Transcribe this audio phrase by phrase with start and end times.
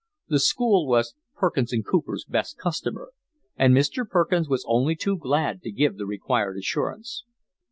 [0.29, 3.11] The school was Perkins and Cooper's best customer,
[3.55, 4.03] and Mr.
[4.03, 7.23] Perkins was only too glad to give the required assurance.